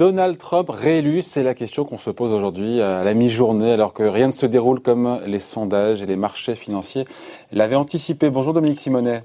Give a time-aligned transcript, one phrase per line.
[0.00, 4.02] Donald Trump réélu, c'est la question qu'on se pose aujourd'hui à la mi-journée, alors que
[4.02, 7.04] rien ne se déroule comme les sondages et les marchés financiers
[7.52, 8.30] l'avaient anticipé.
[8.30, 9.24] Bonjour Dominique Simonet.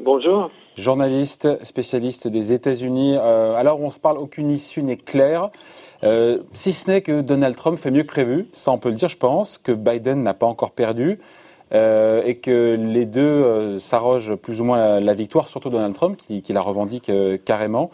[0.00, 0.50] Bonjour.
[0.76, 3.16] Journaliste, spécialiste des États-Unis.
[3.18, 5.50] Euh, alors on se parle, aucune issue n'est claire,
[6.04, 8.48] euh, si ce n'est que Donald Trump fait mieux que prévu.
[8.52, 11.18] Ça, on peut le dire, je pense, que Biden n'a pas encore perdu.
[11.72, 16.42] Euh, et que les deux s'arrogent plus ou moins la, victoire, surtout Donald Trump, qui,
[16.42, 17.10] qui la revendique
[17.44, 17.90] carrément.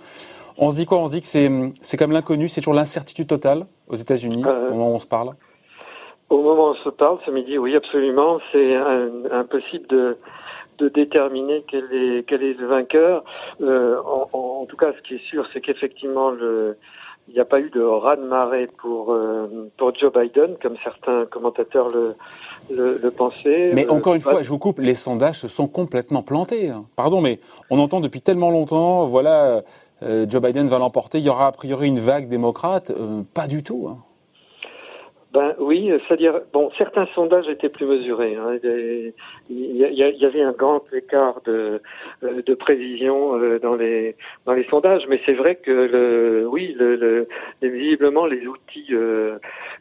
[0.63, 0.99] On se dit quoi?
[0.99, 4.69] On se dit que c'est, c'est comme l'inconnu, c'est toujours l'incertitude totale aux États-Unis euh,
[4.69, 5.31] au moment où on se parle?
[6.29, 8.39] Au moment où on se parle, ce midi, oui, absolument.
[8.53, 8.77] C'est
[9.33, 10.19] impossible de,
[10.79, 13.25] de déterminer quel est, quel est le vainqueur.
[13.63, 16.77] Euh, en, tout cas, ce qui est sûr, c'est qu'effectivement, le,
[17.31, 21.89] il n'y a pas eu de raz-de-marée pour, euh, pour Joe Biden, comme certains commentateurs
[21.89, 22.17] le,
[22.71, 23.71] le, pensaient.
[23.73, 26.71] Mais encore une fois, je vous coupe, les sondages se sont complètement plantés.
[26.71, 26.87] Hein.
[26.97, 27.39] Pardon, mais
[27.71, 29.63] on entend depuis tellement longtemps, voilà,
[30.03, 32.91] euh, Joe Biden va l'emporter, il y aura a priori une vague démocrate.
[32.91, 33.89] Euh, pas du tout.
[33.89, 33.99] Hein.
[35.33, 38.35] Ben oui, c'est-à-dire bon, certains sondages étaient plus mesurés.
[38.35, 38.59] Hein.
[39.49, 41.81] Il, y avait un grand écart de,
[42.25, 46.97] euh, de prévision dans les dans les sondages, mais c'est vrai que le, oui, le,
[46.97, 47.29] le,
[47.63, 49.39] visiblement les outils euh,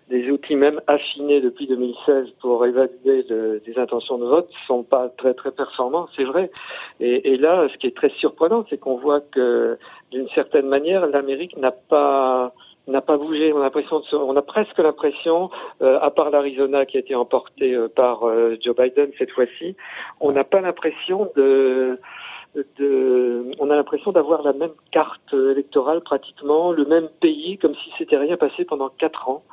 [0.09, 5.09] les outils même affinés depuis 2016 pour évaluer le, les intentions de vote sont pas
[5.17, 6.51] très très performants, c'est vrai.
[6.99, 9.77] Et là, ce qui est très surprenant, c'est qu'on voit que
[10.11, 12.53] d'une certaine manière, l'Amérique n'a pas
[12.89, 13.53] n'a pas bougé.
[13.53, 15.49] On a presque l'impression,
[15.81, 19.75] euh, à part l'Arizona qui a été emporté euh, par euh, Joe Biden cette fois-ci,
[20.21, 21.95] on n'a pas l'impression de,
[22.77, 27.91] de, on a l'impression d'avoir la même carte électorale pratiquement, le même pays, comme si
[27.97, 29.43] c'était rien passé pendant quatre ans.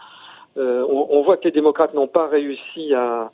[0.58, 3.30] On, on, voit que les démocrates n'ont pas réussi à,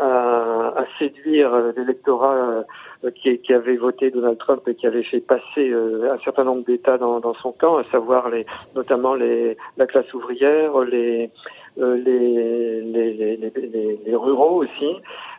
[0.00, 2.64] à, à séduire l'électorat
[3.04, 6.44] euh, qui, qui, avait voté Donald Trump et qui avait fait passer euh, un certain
[6.44, 11.30] nombre d'États dans, dans, son camp, à savoir les, notamment les, la classe ouvrière, les,
[11.78, 14.96] euh, les, les, les, les, ruraux aussi,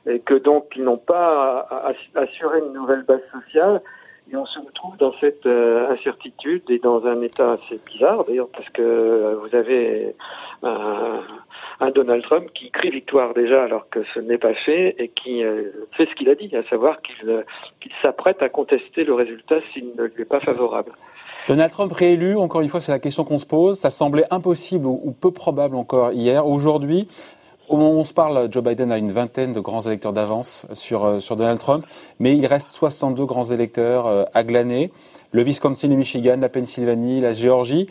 [0.08, 1.68] et que donc ils n'ont pas
[2.16, 3.82] assuré une nouvelle base sociale.
[4.32, 8.70] Et on se retrouve dans cette incertitude et dans un état assez bizarre d'ailleurs parce
[8.70, 10.16] que vous avez
[10.64, 11.20] un,
[11.82, 15.44] un Donald Trump qui crie victoire déjà alors que ce n'est pas fait et qui
[15.44, 17.42] euh, fait ce qu'il a dit, à savoir qu'il euh,
[18.04, 20.92] s'apprête à contester le résultat s'il ne lui est pas favorable.
[21.48, 23.80] Donald Trump réélu, encore une fois, c'est la question qu'on se pose.
[23.80, 26.48] Ça semblait impossible ou, peu probable encore hier.
[26.48, 27.08] Aujourd'hui,
[27.72, 30.68] au moment où on se parle, Joe Biden a une vingtaine de grands électeurs d'avance
[30.74, 31.86] sur, euh, sur Donald Trump,
[32.20, 34.92] mais il reste 62 grands électeurs à glaner.
[35.32, 37.88] Le Wisconsin, le Michigan, la Pennsylvanie, la Géorgie.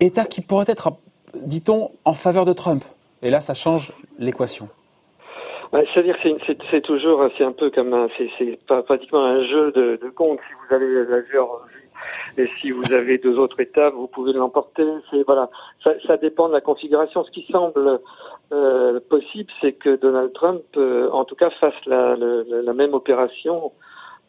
[0.00, 0.90] État qui pourrait être,
[1.34, 2.82] dit-on, en faveur de Trump.
[3.22, 4.68] Et là, ça change l'équation.
[5.72, 6.28] C'est-à-dire que
[6.70, 10.38] c'est toujours, c'est un peu comme c'est pratiquement un jeu de, de compte.
[10.48, 11.88] Si vous avez la Géorgie
[12.38, 14.84] et si vous avez deux autres États, vous pouvez l'emporter.
[15.26, 15.50] Voilà,
[15.82, 17.24] ça, ça, dépend de la configuration.
[17.24, 18.00] Ce qui semble
[18.50, 22.16] euh, possible, c'est que Donald Trump, euh, en tout cas, fasse la,
[22.72, 23.72] même opération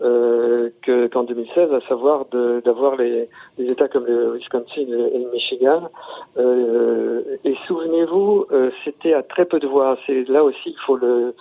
[0.02, 5.90] euh, qu'en 2016, à savoir d'avoir les, les, États comme le Wisconsin et le Michigan.
[6.38, 8.48] Euh, et souvenez-vous,
[8.84, 9.98] c'était à très peu de voix.
[10.06, 11.34] C'est là aussi il faut le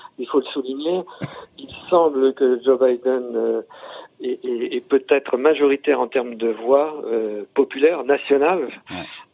[0.53, 1.03] souligner.
[1.59, 3.65] Il semble que Joe Biden
[4.21, 6.95] est, peut-être majoritaire en termes de voix
[7.55, 8.69] populaires nationales.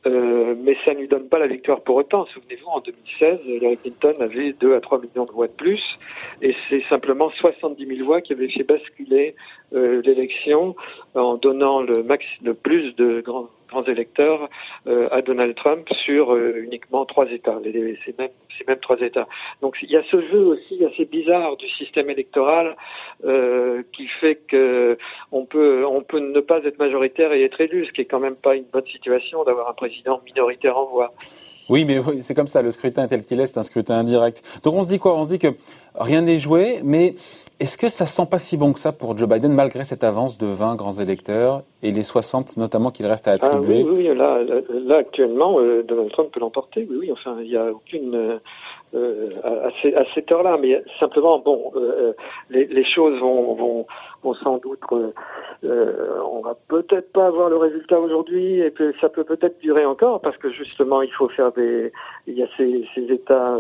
[0.07, 2.27] Euh, mais ça ne lui donne pas la victoire pour autant.
[2.27, 5.83] Souvenez-vous, en 2016, Hillary Clinton avait 2 à 3 millions de voix de plus,
[6.43, 9.35] et c'est simplement 70 000 voix qui avaient fait basculer
[9.73, 10.77] euh, l'élection
[11.15, 13.49] en donnant le plus de grands
[13.87, 14.49] électeurs
[14.87, 19.27] euh, à Donald Trump sur uniquement trois États, les, ces, mêmes, trois États.
[19.63, 22.77] Donc il y a ce jeu aussi assez bizarre du système électoral
[23.93, 24.99] qui fait que
[25.33, 28.37] on peut, peut ne pas être majoritaire et être élu, ce qui est quand même
[28.37, 29.94] pas une bonne situation d'avoir un président
[30.25, 31.13] minoritaire en voix.
[31.71, 34.43] Oui, mais c'est comme ça, le scrutin tel qu'il est, c'est un scrutin indirect.
[34.65, 35.17] Donc on se dit quoi?
[35.17, 35.49] On se dit que
[35.95, 37.15] rien n'est joué, mais
[37.59, 40.37] est-ce que ça sent pas si bon que ça pour Joe Biden, malgré cette avance
[40.37, 43.83] de 20 grands électeurs et les 60 notamment qu'il reste à ah attribuer?
[43.83, 47.57] oui, oui, là, là, actuellement, euh, Donald Trump peut l'emporter, oui, oui, enfin, il n'y
[47.57, 48.15] a aucune...
[48.15, 48.39] Euh,
[48.95, 52.13] euh, à, à, cette heure-là, mais simplement, bon, euh,
[52.49, 53.87] les, les, choses vont, vont,
[54.33, 54.81] sans doute,
[55.65, 59.85] euh, on va peut-être pas avoir le résultat aujourd'hui, et puis ça peut peut-être durer
[59.85, 61.93] encore, parce que justement, il faut faire des,
[62.27, 63.59] il y a ces, États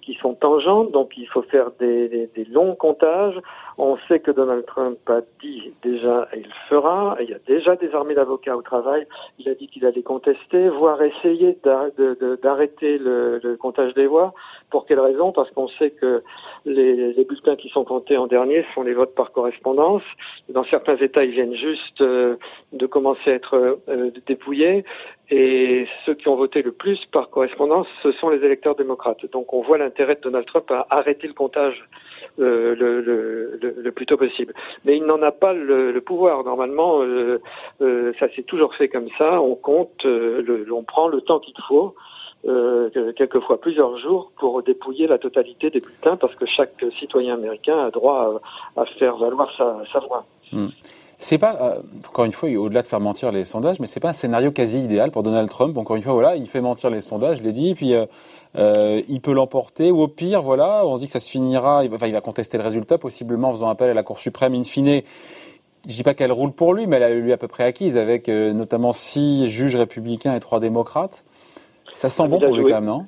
[0.00, 3.38] qui sont tangents, donc il faut faire des, longs comptages.
[3.78, 7.76] On sait que Donald Trump a dit déjà, et il fera, il y a déjà
[7.76, 9.06] des armées d'avocats au travail,
[9.38, 14.34] il a dit qu'il allait contester, voire essayer d'arrêter le, comptage des voix
[14.70, 15.32] Pour quelle raison?
[15.32, 16.22] Parce qu'on sait que
[16.64, 19.91] les, bulletins qui sont comptés en dernier sont les votes par correspondance.
[20.48, 22.36] Dans certains États, ils viennent juste euh,
[22.72, 24.84] de commencer à être euh, dépouillés.
[25.30, 29.24] Et ceux qui ont voté le plus par correspondance, ce sont les électeurs démocrates.
[29.32, 31.82] Donc on voit l'intérêt de Donald Trump à arrêter le comptage
[32.38, 34.52] euh, le, plus tôt possible.
[34.84, 36.44] Mais il n'en a pas le, pouvoir.
[36.44, 37.00] Normalement,
[37.80, 39.40] ça s'est toujours fait comme ça.
[39.40, 41.94] On compte, on prend le temps qu'il faut.
[42.44, 47.86] Euh, quelquefois plusieurs jours pour dépouiller la totalité des bulletins parce que chaque citoyen américain
[47.86, 48.42] a droit
[48.76, 50.24] à, faire valoir sa, voix.
[50.50, 50.68] Hmm.
[51.22, 54.08] C'est pas, euh, encore une fois, au-delà de faire mentir les sondages, mais c'est pas
[54.08, 55.78] un scénario quasi idéal pour Donald Trump.
[55.78, 58.06] Encore une fois, voilà, il fait mentir les sondages, je l'ai dit, puis euh,
[58.56, 61.84] euh, il peut l'emporter, ou au pire, voilà, on se dit que ça se finira,
[61.92, 64.64] enfin, il va contester le résultat, possiblement en faisant appel à la Cour suprême in
[64.64, 65.02] fine.
[65.86, 67.96] Je dis pas qu'elle roule pour lui, mais elle a lui à peu près acquise,
[67.96, 71.22] avec notamment six juges républicains et trois démocrates.
[71.92, 73.06] Ça sent bon pour lui quand même, non?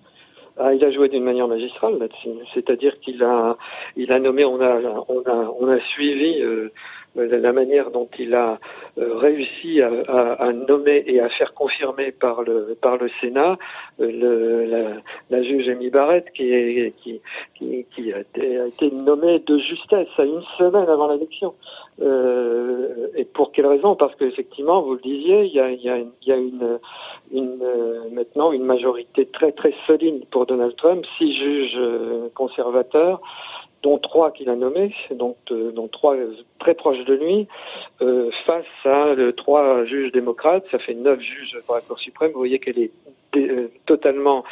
[0.57, 2.31] Ah, il a joué d'une manière magistrale là-dessus.
[2.55, 3.57] C'est-à-dire qu'il a,
[3.97, 4.79] il a nommé, on a,
[5.09, 6.73] on a, on a suivi euh,
[7.15, 8.59] la manière dont il a
[8.99, 9.89] euh, réussi à,
[10.33, 13.57] à, nommer et à faire confirmer par le par le Sénat
[14.01, 14.97] euh, le, la,
[15.31, 17.21] la, juge Amy Barrett qui, est, qui,
[17.55, 21.55] qui, qui a, été, a, été, nommée de justesse à une semaine avant l'élection.
[22.03, 23.95] Euh, et pour quelle raison?
[23.95, 26.79] Parce qu'effectivement, vous le disiez, il y a, y a, y a une,
[27.33, 27.65] une
[28.13, 31.79] maintenant une majorité très très solide pour Donald Trump, six juges
[32.35, 33.21] conservateurs
[33.85, 36.17] dont trois qu'il a nommés, donc euh, dont trois
[36.59, 37.47] très proches de lui,
[38.01, 42.33] euh, face à euh, trois juges démocrates, ça fait neuf juges pour la Cour suprême.
[42.33, 42.91] Vous voyez qu'elle est
[43.85, 44.45] totalement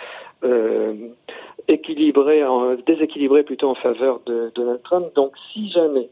[1.68, 2.42] équilibrée,
[2.84, 5.06] déséquilibrée plutôt en faveur de Donald Trump.
[5.14, 6.08] Donc, si jamais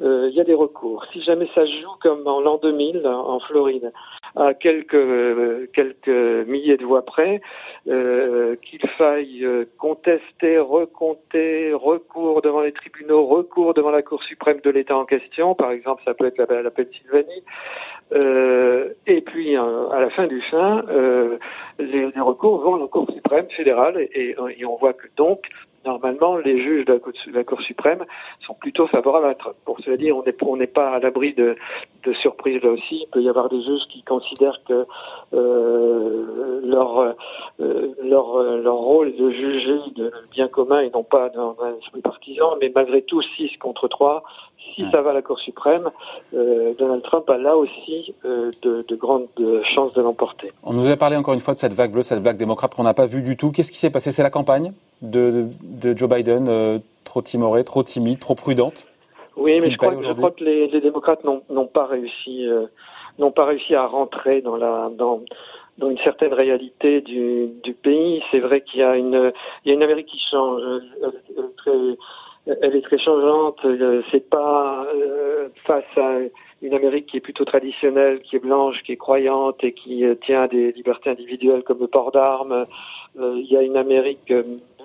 [0.00, 3.92] il y a des recours, si jamais ça joue comme en l'an 2000 en Floride,
[4.38, 7.40] à quelques quelques milliers de voix près,
[7.88, 14.60] euh, qu'il faille euh, contester, recompter, recours devant les tribunaux, recours devant la Cour suprême
[14.62, 17.42] de l'État en question, par exemple ça peut être la, la Pennsylvanie,
[18.12, 20.84] euh, et puis à la fin du fin,
[21.78, 25.40] les, les, recours vont à la Cour suprême fédérale et, et on voit que donc
[25.84, 27.00] normalement, les juges de
[27.32, 28.04] la, Cour, suprême
[28.46, 29.56] sont plutôt favorables à Trump.
[29.64, 31.56] Pour cela dire, on n'est pas à l'abri de,
[32.04, 33.02] de surprises là aussi.
[33.02, 34.86] Il peut y avoir des juges qui considèrent que
[35.34, 37.14] euh, leur,
[37.60, 41.76] euh, leur, leur rôle est de juger de bien commun et non pas dans un
[41.78, 44.22] esprit partisan, mais malgré tout, 6 contre 3,
[44.74, 45.90] si ça va à la Cour suprême,
[46.34, 49.28] euh, Donald Trump a là aussi euh, de, de, grandes
[49.74, 50.48] chances de l'emporter.
[50.62, 52.82] On nous a parlé encore une fois de cette vague bleue, cette vague démocrate qu'on
[52.82, 53.50] n'a pas vue du tout.
[53.50, 54.10] Qu'est-ce qui s'est passé?
[54.10, 54.72] C'est la campagne?
[55.02, 58.86] De, de, Joe Biden, euh, trop timorée, trop timide, trop prudente
[59.36, 62.66] Oui, mais je crois, je crois, que les, les démocrates n'ont pas réussi, euh,
[63.18, 65.22] n'ont pas réussi à rentrer dans la dans
[65.78, 68.20] dans une certaine réalité du, du pays.
[68.32, 69.32] C'est vrai qu'il y a une
[69.64, 70.62] il y a une Amérique qui change.
[71.58, 71.70] Très,
[72.62, 73.58] elle est très changeante.
[73.64, 76.16] Euh, c'est pas euh, face à
[76.62, 80.42] une Amérique qui est plutôt traditionnelle, qui est blanche, qui est croyante et qui tient
[80.42, 82.66] à des libertés individuelles comme le port d'armes.
[83.16, 84.32] il y a une Amérique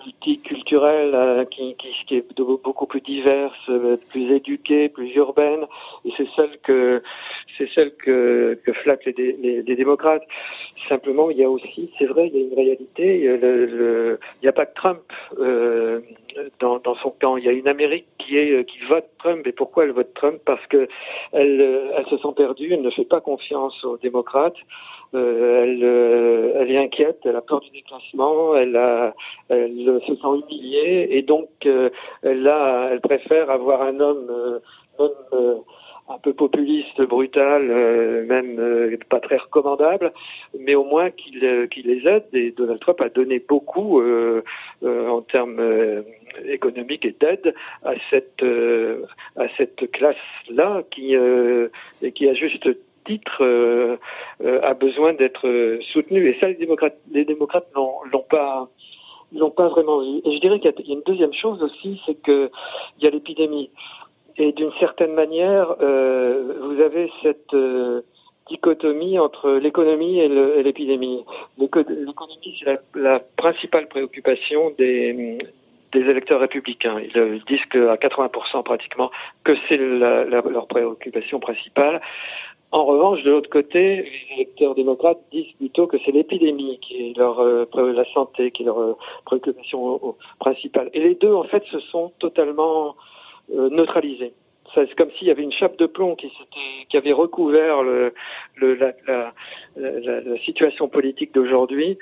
[0.06, 1.76] multiculturelle euh, qui,
[2.12, 5.66] est beaucoup plus diverse, euh, plus éduquée, plus urbaine,
[6.06, 7.02] et c'est celle que
[7.58, 10.24] c'est celle que, que flattent les, démocrates.
[10.72, 13.20] Simplement, il y a aussi, c'est vrai, il y a une réalité.
[13.24, 15.02] Il n'y a pas que Trump
[15.40, 16.02] euh,
[16.60, 17.38] dans, son camp.
[17.38, 19.46] Il y a une Amérique qui vote Trump.
[19.46, 20.40] Et pourquoi elle vote Trump?
[20.46, 20.88] Parce que
[21.32, 22.74] elle, elle se sent perdue.
[22.74, 24.58] Elle ne fait pas confiance aux démocrates.
[25.16, 28.74] Euh, elle, euh, elle, est inquiète, elle a peur du déclassement, elle,
[29.50, 31.90] se sent humiliée et donc euh,
[32.24, 34.60] elle, a, elle préfère avoir un homme,
[34.98, 35.64] homme
[36.10, 37.64] un peu populiste, brutal,
[38.26, 40.12] même pas très recommandable,
[40.60, 42.26] mais au moins qu'il les aide.
[42.34, 44.02] Et Donald Trump a donné beaucoup
[44.84, 46.04] en termes
[46.46, 47.54] économiques et d'aide
[47.84, 50.16] à cette classe
[50.50, 52.68] là qui a juste
[53.04, 53.98] titre euh,
[54.44, 56.28] euh, a besoin d'être euh, soutenu.
[56.28, 58.26] Et ça, les démocrates, les l'ont
[59.50, 60.22] pas vraiment vu.
[60.26, 62.50] Et je dirais qu'il y, a une deuxième chose aussi, c'est que
[63.00, 63.70] il y a l'épidémie.
[64.38, 67.56] Et d'une certaine manière, vous avez cette
[68.48, 71.24] dichotomie entre l'économie et l'épidémie.
[71.60, 75.38] L'économie, c'est la, la, principale préoccupation des,
[75.94, 77.00] des électeurs républicains.
[77.00, 79.12] Ils disent qu'à 80% pratiquement
[79.44, 82.02] que c'est leur préoccupation principale.
[82.74, 87.16] En revanche, de l'autre côté, les électeurs démocrates disent plutôt que c'est l'épidémie qui est
[87.16, 90.90] leur euh, la santé qui est leur euh, préoccupation principale.
[90.96, 92.96] Et les deux, en fait, se sont totalement
[93.54, 94.34] euh, neutralisés.
[94.74, 96.32] C'est comme s'il y avait une chape de plomb qui,
[96.90, 98.12] qui avait recouvert le,
[98.56, 99.34] le, la,
[100.44, 102.00] situation politique d'aujourd'hui.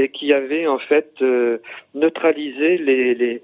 [0.00, 1.22] et qui avait en fait
[1.94, 3.42] neutralisé les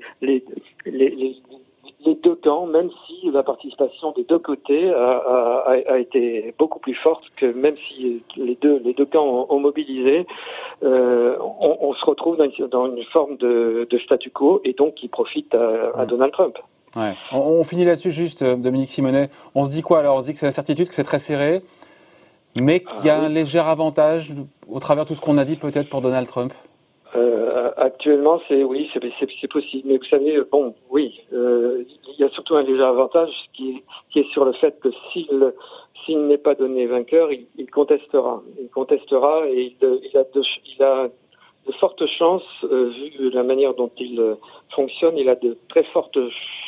[2.05, 5.19] les deux camps, même si la participation des deux côtés a,
[5.67, 9.61] a, a été beaucoup plus forte que même si les deux, les deux camps ont,
[9.61, 10.27] mobilisé,
[10.83, 14.73] euh, on, on, se retrouve dans une, dans une forme de, de, statu quo et
[14.73, 16.59] donc qui profite à, à Donald Trump.
[16.97, 17.15] Ouais.
[17.33, 19.29] On, on, finit là-dessus juste, euh, Dominique Simonet.
[19.55, 20.17] On se dit quoi alors?
[20.17, 21.61] On se dit que c'est la certitude, que c'est très serré,
[22.57, 24.33] mais qu'il y a ah un léger avantage
[24.69, 26.53] au travers de tout ce qu'on a dit peut-être pour Donald Trump?
[27.17, 29.89] Euh, actuellement, c'est oui, c'est possible.
[29.89, 33.83] Mais vous savez, bon, oui, euh, il y a surtout un léger avantage qui,
[34.15, 35.53] est sur le fait que s'il
[36.05, 38.43] s'il n'est pas donné vainqueur, il, contestera.
[38.61, 44.37] Il contestera et il, a, de, fortes chances, euh, vu la manière dont il
[44.75, 46.19] fonctionne, il a de très fortes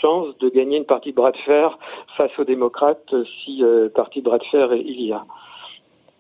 [0.01, 1.79] chances de gagner une partie de bras de fer
[2.17, 3.63] face aux démocrates si
[3.95, 5.25] partie de bras de fer il y a.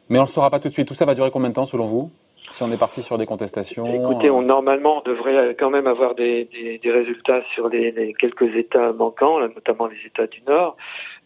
[0.09, 0.89] Mais on ne le saura pas tout de suite.
[0.89, 2.11] Tout ça va durer combien de temps selon vous?
[2.49, 6.15] Si on est parti sur des contestations Écoutez, on, normalement, on devrait quand même avoir
[6.15, 10.77] des, des, des résultats sur les, les, quelques États manquants, notamment les États du Nord.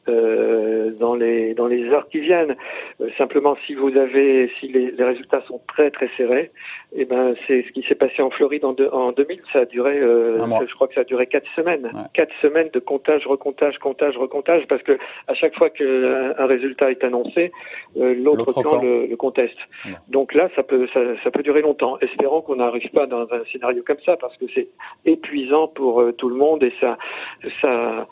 [0.09, 2.55] Euh, dans les dans les heures qui viennent.
[3.01, 6.53] Euh, simplement, si vous avez, si les, les, résultats sont très très serrés,
[6.95, 9.41] et eh ben c'est ce qui s'est passé en Floride en, en 2000.
[9.53, 11.91] Ça a duré, euh, je crois que ça a duré quatre semaines.
[12.15, 14.97] Quatre semaines de comptage, recomptage, comptage, recomptage, parce que
[15.27, 17.51] à chaque fois qu'un un résultat est annoncé,
[17.97, 19.59] euh, l'autre camp, le, le, conteste.
[20.09, 21.99] Donc là, ça peut ça, ça peut durer longtemps.
[22.01, 24.69] Espérons qu'on n'arrive pas dans un scénario comme ça, parce que c'est
[25.05, 26.97] épuisant pour tout le monde et ça
[27.61, 28.07] ça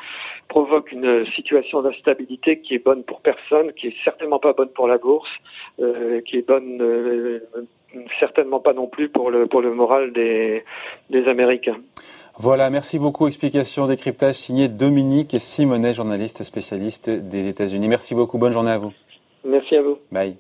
[0.49, 4.87] provoque une situation d'instabilité qui est bonne pour personne, qui est certainement pas bonne pour
[4.87, 5.31] la bourse,
[5.81, 7.41] euh, qui est bonne euh,
[8.19, 10.65] certainement pas non plus pour le pour le moral des
[11.11, 11.79] des Américains.
[12.37, 13.29] Voilà, merci beaucoup.
[13.29, 17.89] Explication, décryptage signé Dominique Simonet, journaliste spécialiste des États-Unis.
[17.89, 18.39] Merci beaucoup.
[18.39, 18.93] Bonne journée à vous.
[19.45, 19.99] Merci à vous.
[20.11, 20.37] Bye.